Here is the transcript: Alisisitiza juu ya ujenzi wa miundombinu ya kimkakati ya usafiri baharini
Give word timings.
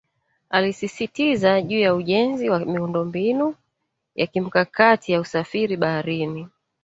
Alisisitiza 0.49 1.61
juu 1.61 1.79
ya 1.79 1.95
ujenzi 1.95 2.49
wa 2.49 2.59
miundombinu 2.59 3.55
ya 4.15 4.27
kimkakati 4.27 5.11
ya 5.11 5.19
usafiri 5.19 5.77
baharini 5.77 6.47